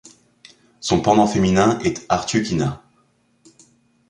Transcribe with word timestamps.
Son 0.79 1.01
pendant 1.03 1.27
féminin 1.27 1.77
est 1.81 2.07
Artyukhina. 2.09 2.81